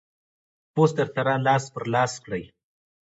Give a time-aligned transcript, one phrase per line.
[0.73, 2.43] پوسټ در سره لاس پر لاس کړئ.